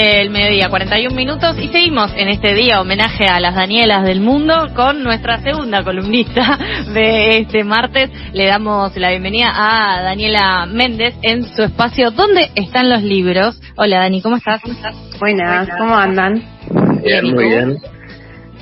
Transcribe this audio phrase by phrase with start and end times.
[0.00, 4.68] del mediodía, 41 minutos, y seguimos en este día homenaje a las Danielas del mundo
[4.74, 6.58] con nuestra segunda columnista
[6.94, 8.10] de este martes.
[8.32, 13.60] Le damos la bienvenida a Daniela Méndez en su espacio ¿Dónde están los libros?
[13.76, 14.62] Hola Dani, ¿cómo estás?
[15.18, 16.42] Buenas, ¿cómo andan?
[17.04, 17.76] Bien, muy bien.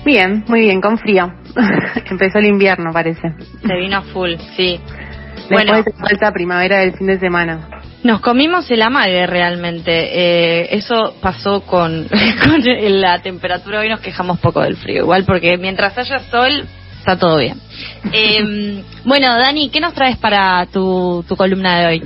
[0.04, 1.32] Bien, muy bien, con frío.
[2.10, 3.32] Empezó el invierno, parece.
[3.64, 4.80] Se vino full, sí.
[5.36, 7.77] Después bueno, de falta primavera del fin de semana.
[8.04, 9.90] Nos comimos el amague realmente.
[9.90, 12.06] Eh, eso pasó con,
[12.44, 13.80] con la temperatura.
[13.80, 15.02] Hoy nos quejamos poco del frío.
[15.02, 16.66] Igual porque mientras haya sol,
[16.98, 17.60] está todo bien.
[18.12, 22.02] Eh, bueno, Dani, ¿qué nos traes para tu, tu columna de hoy?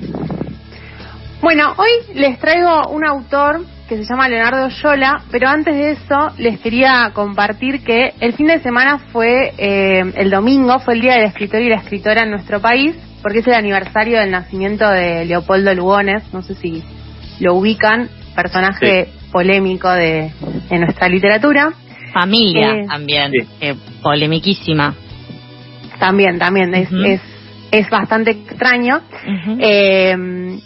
[1.42, 6.30] Bueno, hoy les traigo un autor que se llama Leonardo Yola, pero antes de eso
[6.38, 11.15] les quería compartir que el fin de semana fue, eh, el domingo, fue el Día
[11.15, 15.24] del Escritor y la Escritora en nuestro país porque es el aniversario del nacimiento de
[15.24, 16.82] Leopoldo Lugones, no sé si
[17.40, 20.30] lo ubican, personaje polémico de,
[20.70, 21.73] nuestra literatura.
[22.12, 23.32] Familia eh, también,
[24.02, 24.95] polemiquísima.
[25.98, 27.20] También, también, es, es,
[27.70, 29.01] es, bastante extraño.
[29.59, 30.59] eh,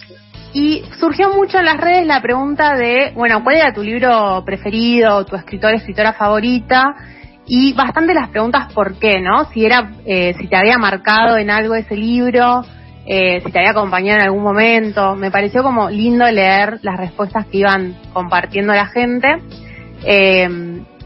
[0.57, 5.27] y surgió mucho en las redes la pregunta de, bueno, ¿cuál era tu libro preferido,
[5.27, 6.95] tu escritor, escritora favorita?
[7.47, 9.45] Y bastante las preguntas por qué, ¿no?
[9.53, 12.63] Si era, eh, si te había marcado en algo ese libro,
[13.07, 15.15] eh, si te había acompañado en algún momento.
[15.15, 19.29] Me pareció como lindo leer las respuestas que iban compartiendo la gente.
[20.05, 20.49] Eh,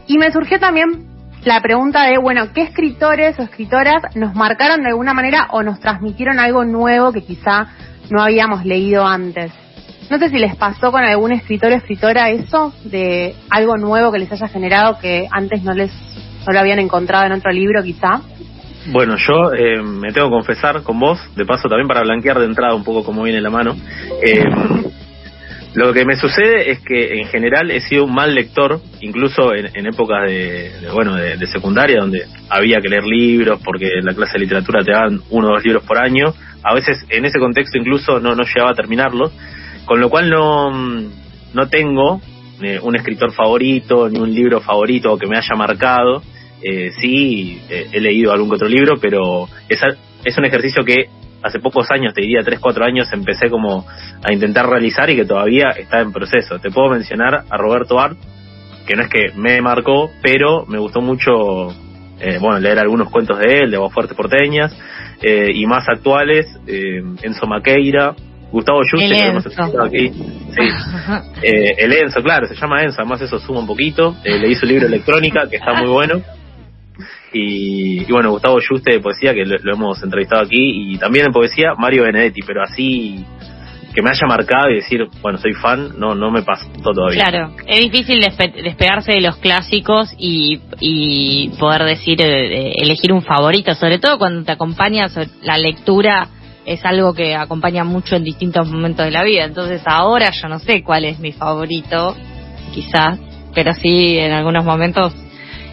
[0.07, 1.07] y me surgió también
[1.43, 5.79] la pregunta de, bueno, ¿qué escritores o escritoras nos marcaron de alguna manera o nos
[5.79, 7.67] transmitieron algo nuevo que quizá
[8.09, 9.51] no habíamos leído antes?
[10.09, 14.19] No sé si les pasó con algún escritor o escritora eso, de algo nuevo que
[14.19, 15.91] les haya generado que antes no les
[16.45, 18.21] no lo habían encontrado en otro libro quizá.
[18.87, 22.45] Bueno, yo eh, me tengo que confesar con vos, de paso también para blanquear de
[22.45, 23.75] entrada un poco cómo viene la mano.
[24.23, 24.43] Eh,
[25.73, 29.85] lo que me sucede es que en general he sido un mal lector, incluso en,
[29.85, 34.39] épocas de, bueno de, secundaria donde había que leer libros porque en la clase de
[34.39, 36.33] literatura te daban uno o dos libros por año.
[36.63, 39.31] A veces en ese contexto incluso no, no llegaba a terminarlos,
[39.85, 42.21] con lo cual no, no tengo
[42.61, 46.21] eh, un escritor favorito ni un libro favorito que me haya marcado.
[46.63, 49.79] Eh, sí, eh, he leído algún que otro libro, pero es,
[50.23, 51.07] es un ejercicio que
[51.43, 53.85] hace pocos años, te diría 3, 4 años, empecé como
[54.23, 56.59] a intentar realizar y que todavía está en proceso.
[56.59, 58.17] Te puedo mencionar a Roberto Art,
[58.85, 61.69] que no es que me marcó, pero me gustó mucho,
[62.19, 64.75] eh, bueno, leer algunos cuentos de él, de Voz Fuertes Porteñas,
[65.21, 68.15] eh, y más actuales, eh, Enzo Maqueira,
[68.51, 70.09] Gustavo Yuste, que hemos aquí.
[70.09, 70.61] Sí.
[71.43, 74.15] Eh, el Enzo, claro, se llama Enzo, además eso suma un poquito.
[74.23, 76.21] Eh, leí su libro Electrónica, que está muy bueno.
[77.33, 81.73] Y, bueno, Gustavo Yuste de poesía, que lo, hemos entrevistado aquí, y también en poesía
[81.77, 83.25] Mario Benedetti, pero así
[83.93, 87.25] que me haya marcado y decir, bueno, soy fan, no no me pasó todavía.
[87.25, 93.75] Claro, es difícil despegarse de los clásicos y, y poder decir, eh, elegir un favorito,
[93.75, 95.07] sobre todo cuando te acompaña
[95.43, 96.29] la lectura
[96.65, 99.45] es algo que acompaña mucho en distintos momentos de la vida.
[99.45, 102.15] Entonces ahora yo no sé cuál es mi favorito,
[102.73, 103.19] quizás,
[103.53, 105.13] pero sí en algunos momentos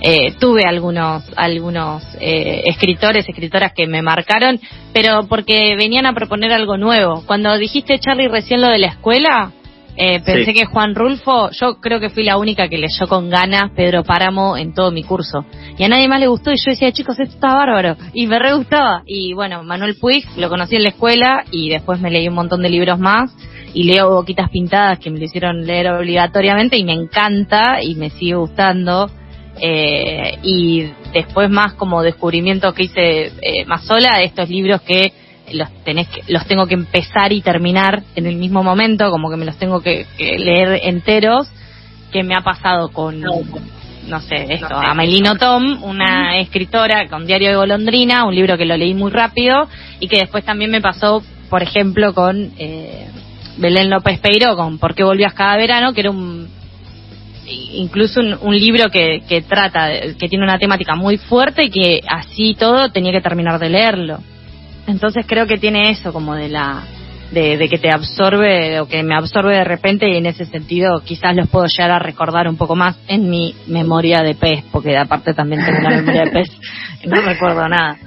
[0.00, 4.60] eh, tuve algunos algunos eh, escritores, escritoras que me marcaron,
[4.92, 7.24] pero porque venían a proponer algo nuevo.
[7.26, 9.52] Cuando dijiste, Charlie, recién lo de la escuela,
[10.00, 13.72] eh, pensé que Juan Rulfo, yo creo que fui la única que leyó con ganas
[13.74, 15.44] Pedro Páramo en todo mi curso.
[15.76, 17.96] Y a nadie más le gustó y yo decía, chicos, esto está bárbaro.
[18.12, 19.02] Y me re gustaba.
[19.06, 22.62] Y bueno, Manuel Puig lo conocí en la escuela y después me leí un montón
[22.62, 23.34] de libros más.
[23.74, 28.10] Y leo Boquitas Pintadas que me lo hicieron leer obligatoriamente y me encanta y me
[28.10, 29.10] sigue gustando.
[29.60, 35.12] Eh, y después más como descubrimiento que hice eh, más sola, estos libros que
[35.52, 39.36] los tenés que, los tengo que empezar y terminar en el mismo momento, como que
[39.36, 41.48] me los tengo que, leer enteros,
[42.12, 47.56] que me ha pasado con, no sé, esto, Amelino Tom, una escritora con Diario de
[47.56, 49.68] Golondrina, un libro que lo leí muy rápido,
[50.00, 53.08] y que después también me pasó, por ejemplo, con eh,
[53.56, 56.57] Belén López Peiro, con ¿Por qué volvías cada verano?, que era un
[57.48, 62.54] incluso un, libro que, que trata, que tiene una temática muy fuerte y que así
[62.58, 64.18] todo tenía que terminar de leerlo.
[64.86, 66.84] Entonces creo que tiene eso como de la
[67.30, 71.36] de, que te absorbe o que me absorbe de repente y en ese sentido quizás
[71.36, 75.34] los puedo llegar a recordar un poco más en mi memoria de pez, porque aparte
[75.34, 76.48] también tengo una memoria de pez
[77.06, 77.98] no recuerdo nada.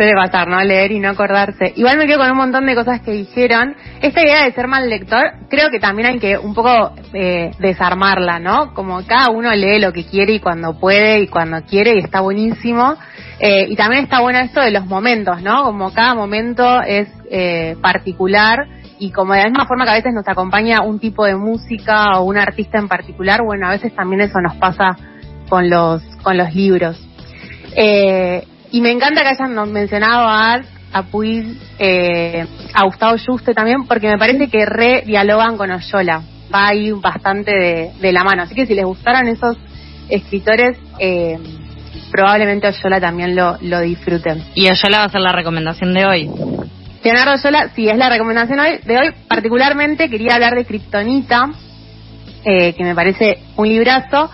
[0.00, 0.58] Suele pasar, ¿no?
[0.62, 1.74] Leer y no acordarse.
[1.76, 3.76] Igual me quedo con un montón de cosas que dijeron.
[4.00, 8.38] Esta idea de ser mal lector, creo que también hay que un poco eh, desarmarla,
[8.38, 8.72] ¿no?
[8.72, 12.22] Como cada uno lee lo que quiere y cuando puede y cuando quiere y está
[12.22, 12.94] buenísimo.
[13.40, 15.64] Eh, y también está bueno esto de los momentos, ¿no?
[15.64, 18.56] Como cada momento es eh, particular
[18.98, 22.18] y como de la misma forma que a veces nos acompaña un tipo de música
[22.18, 24.96] o un artista en particular, bueno, a veces también eso nos pasa
[25.50, 27.06] con los, con los libros.
[27.76, 33.54] Eh, y me encanta que hayan mencionado a Art, a Puig, eh, a Gustavo Juste
[33.54, 36.22] también, porque me parece que re dialogan con Oyola.
[36.52, 38.42] Va ahí bastante de, de la mano.
[38.42, 39.56] Así que si les gustaron esos
[40.08, 41.38] escritores, eh,
[42.10, 44.42] probablemente Oyola también lo, lo disfruten.
[44.54, 46.30] Y Oyola va a ser la recomendación de hoy.
[47.02, 49.10] Leonardo Oyola, sí, es la recomendación de hoy.
[49.26, 51.50] Particularmente quería hablar de Kryptonita,
[52.44, 54.30] eh, que me parece un librazo.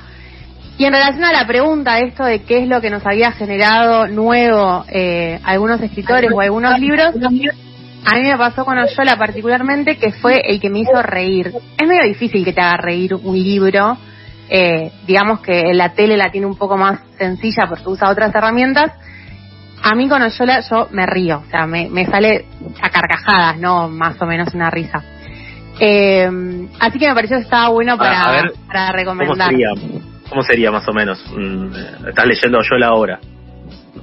[0.78, 3.32] Y en relación a la pregunta de esto de qué es lo que nos había
[3.32, 7.14] generado nuevo eh, algunos escritores o algunos libros,
[8.05, 11.52] a mí me pasó con Oyola particularmente que fue el que me hizo reír.
[11.78, 13.96] Es medio difícil que te haga reír un libro,
[14.50, 18.93] eh, digamos que la tele la tiene un poco más sencilla porque usa otras herramientas.
[19.82, 22.44] A mí con Oyola yo me río, o sea, me, me sale
[22.82, 25.02] a carcajadas, no más o menos una risa.
[25.81, 26.29] Eh,
[26.81, 29.50] así que me pareció que estaba bueno para, para recomendar.
[29.50, 31.25] ¿cómo sería, ¿Cómo sería más o menos?
[31.37, 33.20] Mm, estás leyendo Oyola ahora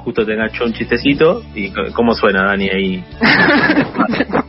[0.04, 3.04] justo te enganchó un chistecito y cómo suena Dani ahí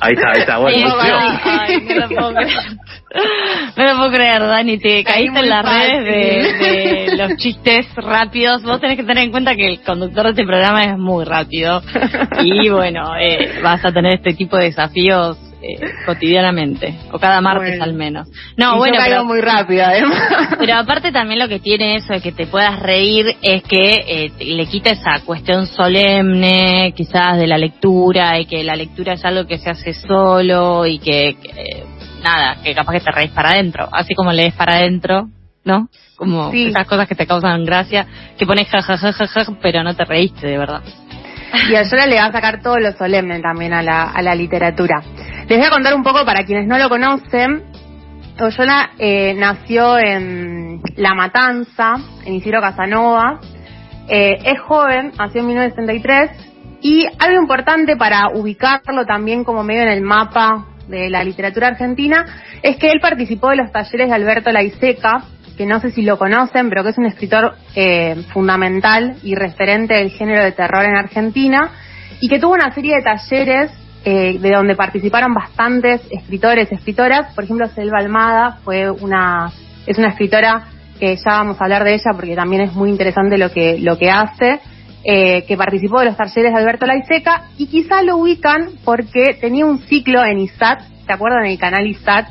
[0.00, 0.94] Ahí está, ahí está, bueno.
[1.00, 2.58] Ay, no lo puedo creer.
[3.76, 6.66] No lo puedo creer, Dani, te caíste en las redes de,
[7.10, 8.62] de, los chistes rápidos.
[8.62, 11.82] Vos tenés que tener en cuenta que el conductor de este programa es muy rápido.
[12.44, 15.76] Y bueno, eh, vas a tener este tipo de desafíos eh,
[16.06, 18.28] cotidianamente o cada martes al menos.
[18.56, 19.84] No, bueno, pero muy rápido
[20.58, 24.32] Pero aparte también lo que tiene eso de que te puedas reír es que eh,
[24.44, 29.46] le quita esa cuestión solemne, quizás de la lectura y que la lectura es algo
[29.46, 31.36] que se hace solo y que,
[32.22, 35.28] nada, que capaz que te reís para adentro, así como lees para adentro,
[35.64, 35.88] ¿no?
[36.16, 38.06] Como esas cosas que te causan gracia,
[38.36, 39.28] que pones jajajaja,
[39.62, 40.82] pero no te reíste de verdad.
[41.70, 44.34] Y a Yola le va a sacar todo lo solemne también a la, a la
[44.34, 45.02] literatura.
[45.48, 47.62] Les voy a contar un poco para quienes no lo conocen.
[48.38, 51.94] Oyola eh, nació en La Matanza,
[52.26, 53.40] en Isidro Casanova.
[54.08, 56.30] Eh, es joven, nació en 1963.
[56.82, 62.26] Y algo importante para ubicarlo también como medio en el mapa de la literatura argentina
[62.62, 65.24] es que él participó de los talleres de Alberto Laiseca,
[65.56, 69.94] que no sé si lo conocen, pero que es un escritor eh, fundamental y referente
[69.94, 71.70] del género de terror en Argentina,
[72.20, 73.70] y que tuvo una serie de talleres
[74.04, 77.34] eh, de donde participaron bastantes escritores, escritoras.
[77.34, 79.52] Por ejemplo, Selva Almada fue una,
[79.86, 80.68] es una escritora
[80.98, 83.98] que ya vamos a hablar de ella porque también es muy interesante lo que, lo
[83.98, 84.60] que hace,
[85.04, 89.66] eh, que participó de los talleres de Alberto Laiseca y quizá lo ubican porque tenía
[89.66, 91.44] un ciclo en ISAT, ¿se acuerdan?
[91.44, 92.28] En el canal ISAT,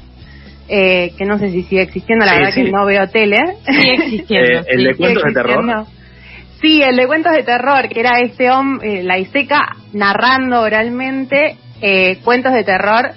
[0.69, 3.37] eh, que no sé si sigue existiendo, la verdad que no veo tele.
[3.65, 4.61] Sigue existiendo.
[4.67, 5.87] el de cuentos de terror.
[6.61, 12.19] Sí, el de cuentos de terror, que era este hombre, la Iseca, narrando oralmente eh,
[12.23, 13.11] cuentos de terror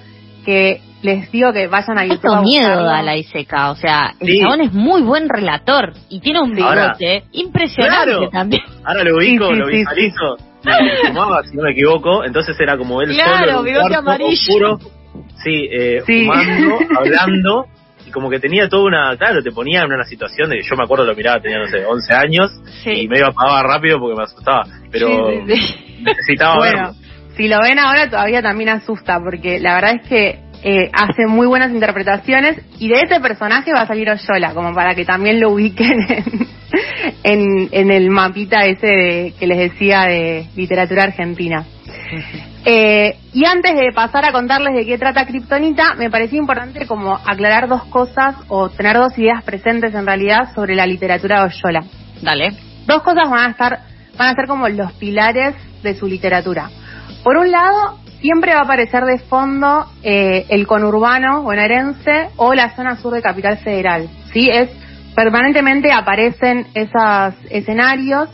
[0.44, 2.20] que les digo que vayan a YouTube.
[2.20, 6.40] Tengo miedo a la Iseca, o sea, el chabón es muy buen relator y tiene
[6.40, 8.62] un bigote impresionante también.
[8.84, 10.36] Ahora lo ubico, lo visualizo.
[11.06, 14.78] fumaba, si no me equivoco, entonces era como él claro, solo, bigote amarillo.
[15.42, 17.66] sí, eh, fumando, hablando
[18.10, 20.76] y como que tenía toda una, claro, te ponía en una situación de que yo
[20.76, 22.50] me acuerdo lo miraba, tenía, no sé, 11 años
[22.84, 25.30] y me iba a apagar rápido porque me asustaba, pero
[26.00, 26.92] necesitaba bueno,
[27.36, 31.46] Si lo ven ahora todavía también asusta porque la verdad es que eh, hace muy
[31.46, 35.50] buenas interpretaciones y de ese personaje va a salir Oyola, como para que también lo
[35.50, 35.98] ubiquen
[37.22, 41.64] en, en, el mapita ese que les decía de literatura argentina.
[42.64, 47.14] Eh, y antes de pasar a contarles de qué trata Kryptonita, me parecía importante como
[47.14, 51.84] aclarar dos cosas o tener dos ideas presentes en realidad sobre la literatura de Oyola.
[52.22, 52.52] Dale.
[52.86, 53.80] Dos cosas van a estar,
[54.16, 56.70] van a ser como los pilares de su literatura.
[57.22, 62.74] Por un lado, siempre va a aparecer de fondo eh, el conurbano bonaerense o la
[62.76, 64.08] zona sur de Capital Federal.
[64.32, 64.48] ¿sí?
[64.50, 64.70] Es,
[65.14, 68.28] permanentemente aparecen esos escenarios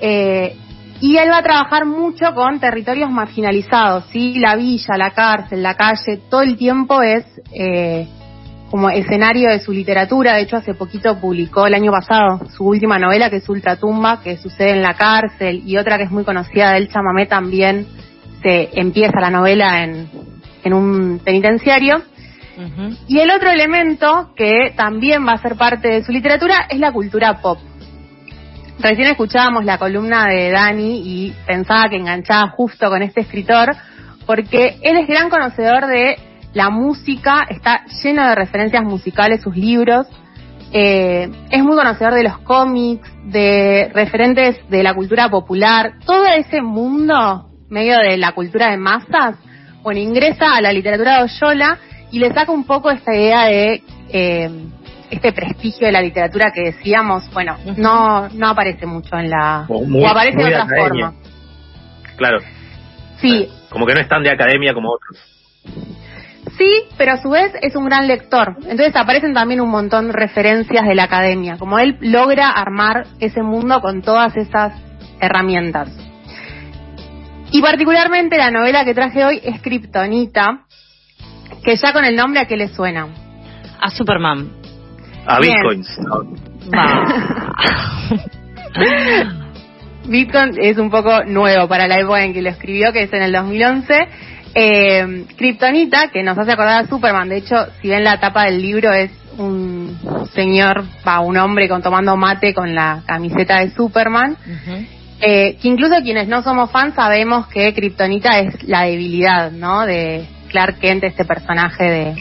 [0.00, 0.56] eh,
[1.02, 4.38] y él va a trabajar mucho con territorios marginalizados, ¿sí?
[4.38, 8.06] La villa, la cárcel, la calle, todo el tiempo es eh,
[8.70, 10.34] como escenario de su literatura.
[10.34, 14.36] De hecho, hace poquito publicó el año pasado su última novela, que es Ultratumba, que
[14.36, 17.84] sucede en la cárcel, y otra que es muy conocida de él, Chamamé, también
[18.40, 20.08] se empieza la novela en,
[20.62, 22.00] en un penitenciario.
[23.08, 26.92] Y el otro elemento que también va a ser parte de su literatura es la
[26.92, 27.58] cultura pop.
[28.82, 33.76] Recién escuchábamos la columna de Dani y pensaba que enganchaba justo con este escritor
[34.26, 36.16] porque él es gran conocedor de
[36.52, 40.08] la música, está lleno de referencias musicales sus libros,
[40.72, 46.60] eh, es muy conocedor de los cómics, de referentes de la cultura popular, todo ese
[46.60, 49.36] mundo medio de la cultura de masas,
[49.84, 51.78] bueno, ingresa a la literatura de Oyola
[52.10, 54.50] y le saca un poco esta idea de eh,
[55.12, 59.66] este prestigio de la literatura que decíamos, bueno, no no aparece mucho en la...
[59.68, 61.12] o aparece de otra forma.
[62.16, 62.38] Claro.
[63.20, 63.48] Sí.
[63.68, 65.18] Como que no es tan de academia como otros.
[66.56, 68.56] Sí, pero a su vez es un gran lector.
[68.62, 73.42] Entonces aparecen también un montón de referencias de la academia, como él logra armar ese
[73.42, 74.72] mundo con todas esas
[75.20, 75.88] herramientas.
[77.50, 80.64] Y particularmente la novela que traje hoy es Kryptonita,
[81.62, 83.08] que ya con el nombre a qué le suena.
[83.78, 84.61] A Superman.
[85.26, 85.88] A Bitcoins.
[90.06, 93.22] Bitcoin es un poco nuevo para la época en que lo escribió, que es en
[93.22, 93.94] el 2011.
[94.54, 97.28] Eh, Kryptonita, que nos hace acordar a Superman.
[97.28, 99.96] De hecho, si ven la tapa del libro, es un
[100.34, 104.36] señor, va, un hombre con tomando mate con la camiseta de Superman.
[105.20, 109.86] eh, que incluso quienes no somos fans sabemos que Kryptonita es la debilidad, ¿no?
[109.86, 112.14] De Clark Kent, este personaje de,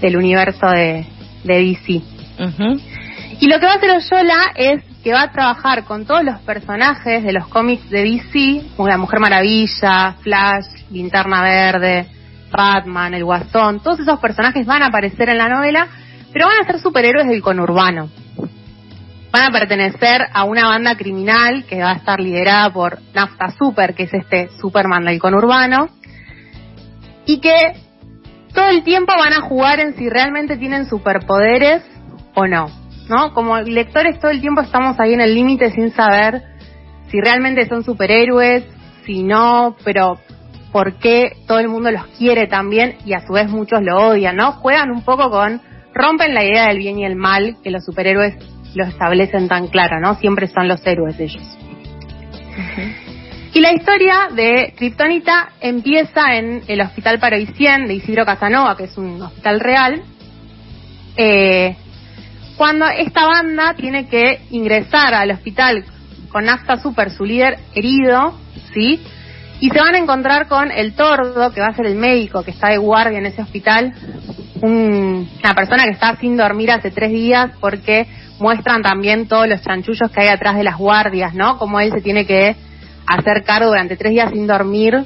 [0.00, 1.06] del universo de,
[1.44, 2.00] de DC.
[3.40, 6.40] Y lo que va a hacer Oyola es que va a trabajar con todos los
[6.40, 12.06] personajes de los cómics de DC, como la Mujer Maravilla, Flash, Linterna Verde,
[12.50, 15.88] Batman, el Guasón, todos esos personajes van a aparecer en la novela,
[16.32, 18.08] pero van a ser superhéroes del conurbano.
[19.32, 23.94] Van a pertenecer a una banda criminal que va a estar liderada por Nafta Super,
[23.94, 25.88] que es este Superman del conurbano,
[27.26, 27.74] y que
[28.52, 31.82] todo el tiempo van a jugar en si realmente tienen superpoderes
[32.34, 32.66] o no.
[33.08, 33.34] ¿no?
[33.34, 36.42] Como lectores todo el tiempo estamos ahí en el límite sin saber
[37.10, 38.64] si realmente son superhéroes,
[39.04, 40.18] si no, pero
[40.70, 44.36] por qué todo el mundo los quiere también y a su vez muchos lo odian,
[44.36, 44.52] ¿no?
[44.52, 45.60] Juegan un poco con,
[45.92, 48.36] rompen la idea del bien y el mal que los superhéroes
[48.74, 50.14] lo establecen tan claro, ¿no?
[50.14, 51.58] Siempre son los héroes ellos.
[53.52, 58.96] Y la historia de Kryptonita empieza en el Hospital Paroisien de Isidro Casanova, que es
[58.96, 60.02] un hospital real,
[61.16, 61.76] eh,
[62.60, 65.82] cuando esta banda tiene que ingresar al hospital
[66.28, 68.38] con Nafta Super, su líder, herido,
[68.74, 69.00] ¿sí?
[69.60, 72.50] Y se van a encontrar con el tordo, que va a ser el médico que
[72.50, 73.94] está de guardia en ese hospital,
[74.60, 78.06] una persona que está sin dormir hace tres días porque
[78.38, 81.56] muestran también todos los chanchullos que hay atrás de las guardias, ¿no?
[81.56, 82.56] Como él se tiene que
[83.06, 85.02] hacer cargo durante tres días sin dormir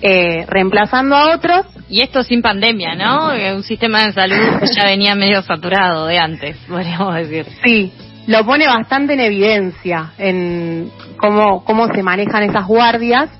[0.00, 1.66] eh, reemplazando a otros.
[1.88, 3.30] Y esto sin pandemia, ¿no?
[3.54, 7.46] Un sistema de salud que ya venía medio saturado de antes, podríamos decir.
[7.64, 7.92] Sí,
[8.26, 13.30] lo pone bastante en evidencia en cómo, cómo se manejan esas guardias.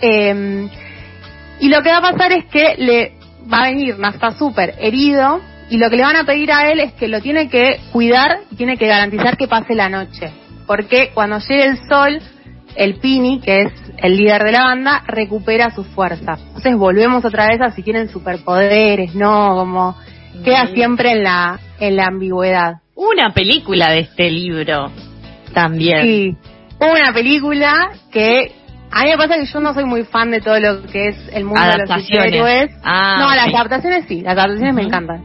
[0.00, 0.68] eh,
[1.60, 3.12] y lo que va a pasar es que le
[3.52, 6.80] va a venir Nasta Super herido y lo que le van a pedir a él
[6.80, 10.32] es que lo tiene que cuidar y tiene que garantizar que pase la noche.
[10.66, 12.20] Porque cuando llegue el sol,
[12.76, 16.38] el Pini, que es el líder de la banda, recupera su fuerza.
[16.48, 19.54] Entonces volvemos otra vez a si tienen superpoderes, ¿no?
[19.54, 19.96] Como
[20.44, 22.74] queda siempre en la, en la ambigüedad.
[22.94, 24.90] Una película de este libro
[25.52, 26.02] también.
[26.02, 26.36] Sí,
[26.80, 28.52] una película que
[28.90, 31.16] a mí me pasa que yo no soy muy fan de todo lo que es
[31.32, 32.70] el mundo de los superhéroes.
[32.82, 35.24] Ah, no, las adaptaciones sí, las adaptaciones me encantan.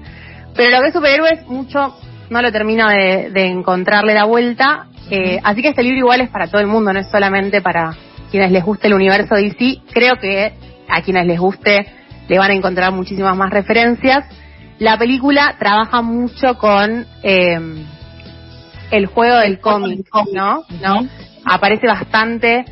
[0.56, 1.96] Pero lo que es superhéroes, mucho
[2.30, 4.88] no lo termino de, de encontrarle la vuelta.
[5.10, 7.96] Eh, así que este libro igual es para todo el mundo, no es solamente para
[8.32, 9.82] quienes les guste el universo DC.
[9.92, 10.54] Creo que
[10.90, 11.86] a quienes les guste
[12.28, 14.26] le van a encontrar muchísimas más referencias.
[14.80, 17.86] La película trabaja mucho con eh,
[18.92, 20.64] el juego del cómic, ¿no?
[20.82, 21.08] ¿no?
[21.46, 22.66] Aparece bastante,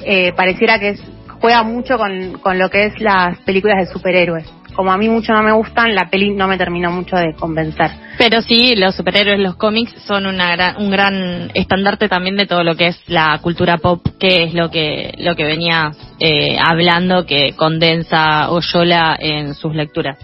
[0.00, 1.02] eh, pareciera que es,
[1.40, 5.32] juega mucho con, con lo que es las películas de superhéroes como a mí mucho
[5.32, 7.90] no me gustan, la peli no me terminó mucho de convencer.
[8.18, 12.64] Pero sí, los superhéroes, los cómics son una gran, un gran estandarte también de todo
[12.64, 17.26] lo que es la cultura pop, que es lo que lo que venía eh, hablando,
[17.26, 20.18] que condensa Oyola en sus lecturas.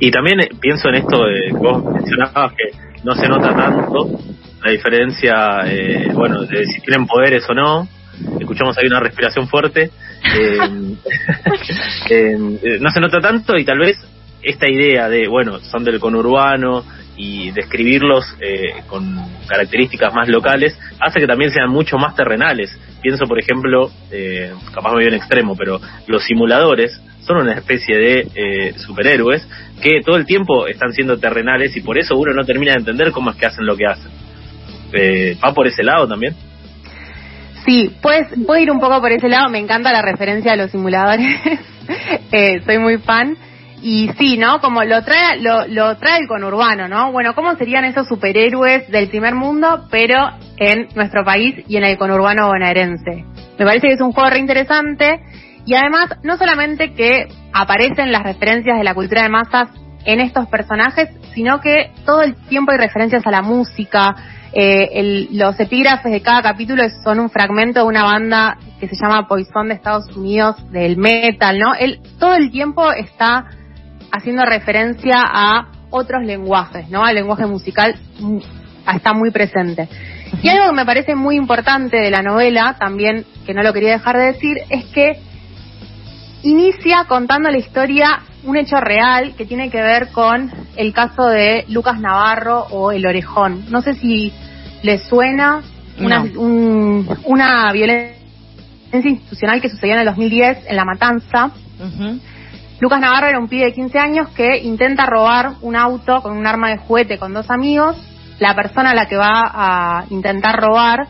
[0.00, 2.70] Y también eh, pienso en esto de que vos mencionabas que
[3.04, 4.18] no se nota tanto
[4.64, 7.86] la diferencia, eh, bueno, de si tienen poderes o no.
[8.40, 9.90] Escuchamos ahí una respiración fuerte.
[10.24, 10.96] Eh,
[12.10, 12.38] eh,
[12.80, 13.98] no se nota tanto y tal vez
[14.42, 16.84] esta idea de, bueno, son del conurbano
[17.16, 19.16] y describirlos eh, con
[19.46, 22.76] características más locales hace que también sean mucho más terrenales.
[23.02, 27.96] Pienso, por ejemplo, eh, capaz me voy en extremo, pero los simuladores son una especie
[27.96, 29.46] de eh, superhéroes
[29.80, 33.12] que todo el tiempo están siendo terrenales y por eso uno no termina de entender
[33.12, 34.10] cómo es que hacen lo que hacen.
[34.92, 36.34] Eh, ¿Va por ese lado también?
[37.64, 39.48] Sí, pues puedo ir un poco por ese lado.
[39.48, 41.26] Me encanta la referencia a los simuladores.
[42.32, 43.36] eh, soy muy fan.
[43.82, 44.60] Y sí, ¿no?
[44.60, 47.12] Como lo trae, lo, lo trae el conurbano, ¿no?
[47.12, 51.98] Bueno, ¿cómo serían esos superhéroes del primer mundo, pero en nuestro país y en el
[51.98, 53.26] conurbano bonaerense?
[53.58, 55.20] Me parece que es un juego re interesante
[55.66, 59.68] Y además, no solamente que aparecen las referencias de la cultura de masas
[60.04, 64.14] en estos personajes, sino que todo el tiempo hay referencias a la música.
[64.52, 69.26] Eh, los epígrafes de cada capítulo son un fragmento de una banda que se llama
[69.26, 71.74] Poison de Estados Unidos, del metal, ¿no?
[71.74, 73.46] Él todo el tiempo está
[74.12, 77.06] haciendo referencia a otros lenguajes, ¿no?
[77.06, 78.38] El lenguaje musical mm,
[78.94, 79.88] está muy presente.
[80.42, 83.92] Y algo que me parece muy importante de la novela, también que no lo quería
[83.92, 85.18] dejar de decir, es que
[86.44, 91.64] inicia contando la historia, un hecho real que tiene que ver con el caso de
[91.68, 93.64] Lucas Navarro o El Orejón.
[93.70, 94.32] No sé si
[94.82, 95.62] le suena
[95.98, 96.24] una,
[97.24, 98.18] una violencia
[98.92, 101.50] institucional que sucedió en el 2010 en La Matanza.
[102.80, 106.46] Lucas Navarro era un pibe de 15 años que intenta robar un auto con un
[106.46, 107.96] arma de juguete con dos amigos.
[108.38, 111.06] La persona a la que va a intentar robar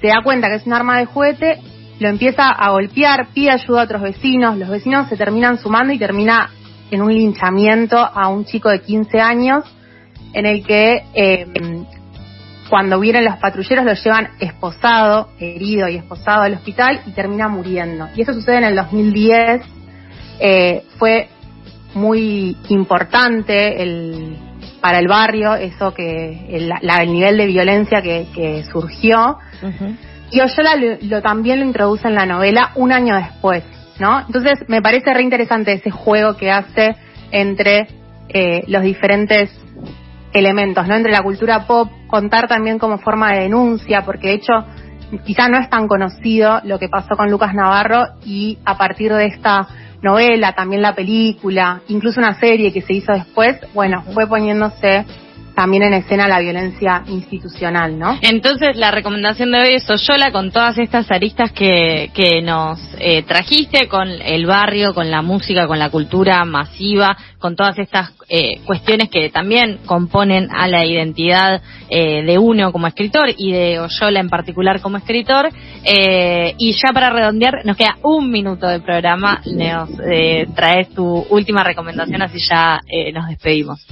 [0.00, 1.60] se da cuenta que es un arma de juguete,
[1.98, 5.98] lo empieza a golpear, pide ayuda a otros vecinos, los vecinos se terminan sumando y
[5.98, 6.50] termina
[6.90, 9.64] en un linchamiento a un chico de 15 años
[10.34, 11.46] en el que eh,
[12.68, 18.08] cuando vienen los patrulleros lo llevan esposado, herido y esposado al hospital y termina muriendo.
[18.16, 19.62] Y eso sucede en el 2010
[20.40, 21.28] eh, fue
[21.94, 24.36] muy importante el,
[24.80, 29.38] para el barrio eso que el, el nivel de violencia que, surgió
[30.32, 33.64] y Oyola lo, también lo introduce en la novela un año después
[34.00, 36.96] no entonces me parece re interesante ese juego que hace
[37.30, 37.86] entre
[38.28, 39.50] eh, los diferentes
[40.32, 44.52] elementos no entre la cultura pop contar también como forma de denuncia porque de hecho
[45.24, 49.26] quizá no es tan conocido lo que pasó con Lucas Navarro y a partir de
[49.26, 49.68] esta
[50.02, 55.06] novela, también la película, incluso una serie que se hizo después, bueno, fue poniéndose
[55.54, 58.18] también en escena la violencia institucional, ¿no?
[58.22, 63.22] Entonces, la recomendación de hoy es Oyola con todas estas aristas que, que nos eh,
[63.22, 68.60] trajiste, con el barrio, con la música, con la cultura masiva, con todas estas eh,
[68.64, 74.20] cuestiones que también componen a la identidad eh, de uno como escritor y de Oyola
[74.20, 75.48] en particular como escritor.
[75.84, 79.90] y ya para redondear, nos queda un minuto de programa, nos
[80.54, 82.80] traes tu última recomendación, así ya
[83.12, 83.84] nos despedimos.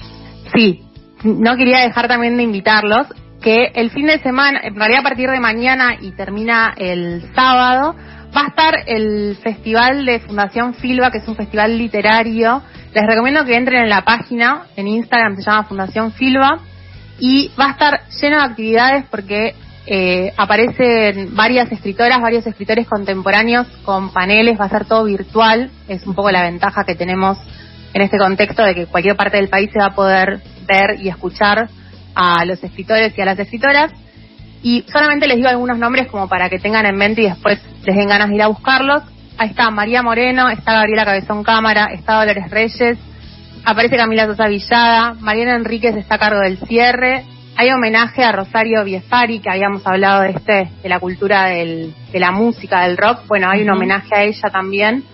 [0.54, 0.80] Sí,
[1.24, 3.06] no quería dejar también de invitarlos
[3.40, 7.94] que el fin de semana, en realidad a partir de mañana y termina el sábado,
[8.36, 12.62] va a estar el festival de Fundación Filba, que es un festival literario.
[12.92, 16.60] Les recomiendo que entren en la página, en Instagram se llama Fundación Filba,
[17.18, 19.54] y va a estar lleno de actividades porque
[19.86, 26.06] eh, aparecen varias escritoras, varios escritores contemporáneos con paneles, va a ser todo virtual, es
[26.06, 27.38] un poco la ventaja que tenemos
[27.92, 31.08] en este contexto de que cualquier parte del país se va a poder ver y
[31.08, 31.68] escuchar
[32.14, 33.92] a los escritores y a las escritoras.
[34.62, 37.96] Y solamente les digo algunos nombres como para que tengan en mente y después les
[37.96, 39.02] den ganas de ir a buscarlos.
[39.38, 42.98] Ahí está María Moreno, está Gabriela Cabezón Cámara, está Dolores Reyes,
[43.64, 47.24] aparece Camila Sosa Villada, Mariana Enríquez está a cargo del cierre.
[47.56, 52.20] Hay homenaje a Rosario Biefari, que habíamos hablado de este, de la cultura del, de
[52.20, 53.26] la música, del rock.
[53.26, 55.04] Bueno, hay un homenaje a ella también.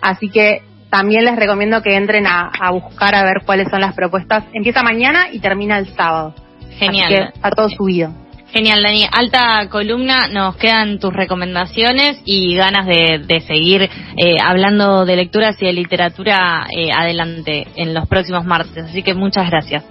[0.00, 0.62] Así que
[0.94, 4.44] también les recomiendo que entren a, buscar a ver cuáles son las propuestas.
[4.52, 6.36] Empieza mañana y termina el sábado.
[6.78, 7.06] Genial.
[7.06, 8.12] Así que está todo subido.
[8.52, 9.04] Genial, Dani.
[9.10, 15.66] Alta columna, nos quedan tus recomendaciones y ganas de, seguir eh, hablando de lecturas y
[15.66, 18.84] de literatura eh, adelante en los próximos martes.
[18.84, 19.82] Así que muchas gracias.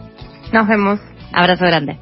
[0.54, 1.02] Nos vemos.
[1.34, 1.98] Abrazo grande.